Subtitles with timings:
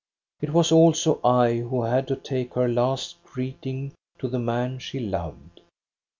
[0.41, 4.99] It was also I who had to take her last greeting to the man she
[4.99, 5.61] loved.